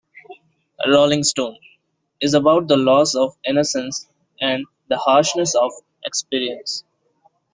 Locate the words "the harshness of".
4.89-5.69